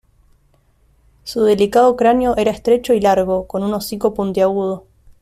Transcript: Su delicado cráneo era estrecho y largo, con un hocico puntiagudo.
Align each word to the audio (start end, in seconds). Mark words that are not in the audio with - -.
Su 1.25 1.43
delicado 1.43 1.95
cráneo 1.95 2.35
era 2.35 2.49
estrecho 2.49 2.95
y 2.95 3.01
largo, 3.01 3.45
con 3.45 3.63
un 3.63 3.75
hocico 3.75 4.15
puntiagudo. 4.15 4.87